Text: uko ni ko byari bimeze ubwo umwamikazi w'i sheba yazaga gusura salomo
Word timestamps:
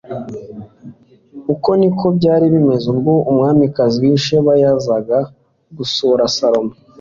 uko 1.53 1.69
ni 1.79 1.89
ko 1.97 2.05
byari 2.17 2.45
bimeze 2.53 2.85
ubwo 2.93 3.13
umwamikazi 3.31 3.95
w'i 4.03 4.17
sheba 4.25 4.51
yazaga 4.61 5.17
gusura 5.77 6.23
salomo 6.37 6.73